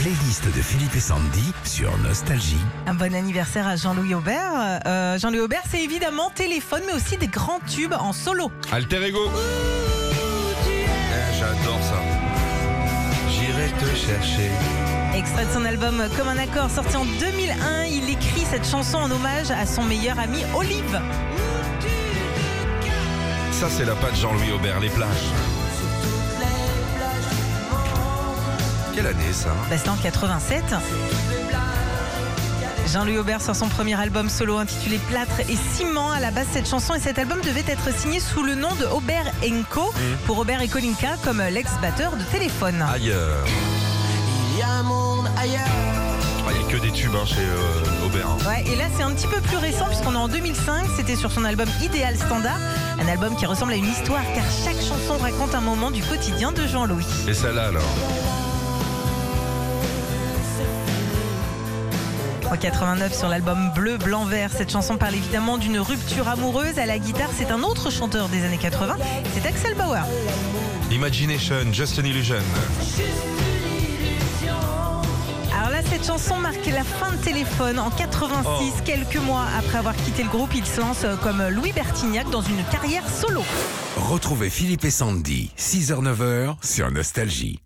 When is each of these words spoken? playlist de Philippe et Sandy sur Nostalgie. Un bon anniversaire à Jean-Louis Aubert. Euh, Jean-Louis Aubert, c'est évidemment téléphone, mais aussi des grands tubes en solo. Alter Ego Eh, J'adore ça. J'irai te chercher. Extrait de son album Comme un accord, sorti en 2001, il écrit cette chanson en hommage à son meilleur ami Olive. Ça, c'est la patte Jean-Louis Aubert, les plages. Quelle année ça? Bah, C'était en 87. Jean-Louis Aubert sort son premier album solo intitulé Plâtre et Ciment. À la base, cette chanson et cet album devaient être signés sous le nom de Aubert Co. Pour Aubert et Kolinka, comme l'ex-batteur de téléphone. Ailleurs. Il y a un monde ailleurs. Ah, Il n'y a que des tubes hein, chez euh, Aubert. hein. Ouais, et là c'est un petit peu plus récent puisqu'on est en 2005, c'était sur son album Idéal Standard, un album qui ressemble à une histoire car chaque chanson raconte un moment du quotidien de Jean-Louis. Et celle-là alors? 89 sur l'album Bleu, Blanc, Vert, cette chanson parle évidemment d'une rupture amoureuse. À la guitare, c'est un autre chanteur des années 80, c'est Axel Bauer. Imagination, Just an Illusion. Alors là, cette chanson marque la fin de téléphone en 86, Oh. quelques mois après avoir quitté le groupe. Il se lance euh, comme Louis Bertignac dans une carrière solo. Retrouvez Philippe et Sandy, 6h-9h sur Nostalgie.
playlist 0.00 0.46
de 0.46 0.62
Philippe 0.62 0.96
et 0.96 1.00
Sandy 1.00 1.52
sur 1.62 1.94
Nostalgie. 1.98 2.56
Un 2.86 2.94
bon 2.94 3.14
anniversaire 3.14 3.66
à 3.66 3.76
Jean-Louis 3.76 4.14
Aubert. 4.14 4.80
Euh, 4.86 5.18
Jean-Louis 5.18 5.40
Aubert, 5.40 5.62
c'est 5.70 5.82
évidemment 5.82 6.30
téléphone, 6.30 6.80
mais 6.86 6.94
aussi 6.94 7.18
des 7.18 7.26
grands 7.26 7.60
tubes 7.68 7.92
en 7.92 8.14
solo. 8.14 8.50
Alter 8.72 9.04
Ego 9.04 9.30
Eh, 10.66 11.38
J'adore 11.38 11.82
ça. 11.82 12.00
J'irai 13.28 13.68
te 13.78 13.94
chercher. 13.94 14.50
Extrait 15.14 15.44
de 15.44 15.50
son 15.50 15.66
album 15.66 16.02
Comme 16.16 16.28
un 16.28 16.38
accord, 16.38 16.70
sorti 16.70 16.96
en 16.96 17.04
2001, 17.04 17.84
il 17.84 18.08
écrit 18.08 18.46
cette 18.50 18.66
chanson 18.66 18.96
en 18.96 19.10
hommage 19.10 19.50
à 19.50 19.66
son 19.66 19.82
meilleur 19.82 20.18
ami 20.18 20.38
Olive. 20.56 20.98
Ça, 23.52 23.68
c'est 23.68 23.84
la 23.84 23.94
patte 23.96 24.16
Jean-Louis 24.16 24.52
Aubert, 24.52 24.80
les 24.80 24.88
plages. 24.88 25.28
Quelle 28.94 29.06
année 29.06 29.32
ça? 29.32 29.50
Bah, 29.68 29.76
C'était 29.76 29.90
en 29.90 29.96
87. 29.96 30.62
Jean-Louis 32.92 33.18
Aubert 33.18 33.40
sort 33.40 33.54
son 33.54 33.68
premier 33.68 33.94
album 33.98 34.28
solo 34.28 34.58
intitulé 34.58 34.98
Plâtre 35.08 35.40
et 35.48 35.56
Ciment. 35.74 36.10
À 36.10 36.18
la 36.20 36.30
base, 36.32 36.46
cette 36.52 36.68
chanson 36.68 36.94
et 36.94 37.00
cet 37.00 37.18
album 37.18 37.40
devaient 37.40 37.64
être 37.68 37.94
signés 37.96 38.18
sous 38.20 38.42
le 38.42 38.54
nom 38.56 38.74
de 38.80 38.86
Aubert 38.86 39.30
Co. 39.70 39.92
Pour 40.26 40.38
Aubert 40.38 40.60
et 40.60 40.68
Kolinka, 40.68 41.10
comme 41.24 41.40
l'ex-batteur 41.40 42.16
de 42.16 42.24
téléphone. 42.32 42.82
Ailleurs. 42.92 43.44
Il 44.52 44.58
y 44.58 44.62
a 44.62 44.68
un 44.70 44.82
monde 44.82 45.28
ailleurs. 45.40 45.60
Ah, 46.46 46.50
Il 46.52 46.58
n'y 46.58 46.64
a 46.66 46.72
que 46.72 46.82
des 46.84 46.90
tubes 46.90 47.14
hein, 47.14 47.24
chez 47.26 47.36
euh, 47.38 48.06
Aubert. 48.06 48.26
hein. 48.26 48.38
Ouais, 48.48 48.64
et 48.72 48.74
là 48.74 48.84
c'est 48.96 49.04
un 49.04 49.12
petit 49.12 49.28
peu 49.28 49.40
plus 49.40 49.56
récent 49.58 49.86
puisqu'on 49.86 50.14
est 50.14 50.18
en 50.18 50.26
2005, 50.26 50.86
c'était 50.96 51.14
sur 51.14 51.30
son 51.30 51.44
album 51.44 51.68
Idéal 51.82 52.16
Standard, 52.16 52.58
un 53.00 53.06
album 53.06 53.36
qui 53.36 53.46
ressemble 53.46 53.72
à 53.72 53.76
une 53.76 53.86
histoire 53.86 54.22
car 54.34 54.44
chaque 54.64 54.80
chanson 54.82 55.16
raconte 55.22 55.54
un 55.54 55.60
moment 55.60 55.92
du 55.92 56.02
quotidien 56.02 56.50
de 56.50 56.66
Jean-Louis. 56.66 57.06
Et 57.28 57.34
celle-là 57.34 57.68
alors? 57.68 57.82
89 62.56 63.14
sur 63.16 63.28
l'album 63.28 63.70
Bleu, 63.74 63.96
Blanc, 63.98 64.24
Vert, 64.24 64.50
cette 64.56 64.70
chanson 64.70 64.96
parle 64.96 65.14
évidemment 65.14 65.58
d'une 65.58 65.78
rupture 65.78 66.28
amoureuse. 66.28 66.78
À 66.78 66.86
la 66.86 66.98
guitare, 66.98 67.30
c'est 67.36 67.50
un 67.50 67.62
autre 67.62 67.90
chanteur 67.90 68.28
des 68.28 68.44
années 68.44 68.58
80, 68.58 68.96
c'est 69.34 69.46
Axel 69.46 69.74
Bauer. 69.74 70.02
Imagination, 70.90 71.72
Just 71.72 71.98
an 71.98 72.04
Illusion. 72.04 72.36
Alors 75.56 75.70
là, 75.70 75.78
cette 75.90 76.06
chanson 76.06 76.36
marque 76.38 76.64
la 76.66 76.84
fin 76.84 77.12
de 77.12 77.16
téléphone 77.18 77.78
en 77.78 77.90
86, 77.90 78.46
Oh. 78.46 78.80
quelques 78.84 79.16
mois 79.16 79.44
après 79.58 79.78
avoir 79.78 79.94
quitté 79.96 80.22
le 80.22 80.28
groupe. 80.30 80.50
Il 80.54 80.64
se 80.64 80.80
lance 80.80 81.04
euh, 81.04 81.16
comme 81.16 81.42
Louis 81.48 81.72
Bertignac 81.72 82.28
dans 82.30 82.40
une 82.42 82.62
carrière 82.72 83.04
solo. 83.08 83.42
Retrouvez 83.96 84.48
Philippe 84.50 84.84
et 84.84 84.90
Sandy, 84.90 85.50
6h-9h 85.58 86.54
sur 86.62 86.90
Nostalgie. 86.90 87.60